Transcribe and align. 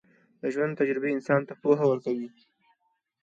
د 0.41 0.43
ژوند 0.53 0.77
تجربې 0.79 1.09
انسان 1.15 1.41
ته 1.47 1.53
پوهه 1.61 1.85
ورکوي. 1.87 2.27